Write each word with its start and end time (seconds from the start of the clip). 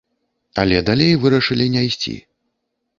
Але 0.63 0.79
далей 0.89 1.13
вырашылі 1.27 1.71
не 1.77 1.87
ісці. 1.93 2.19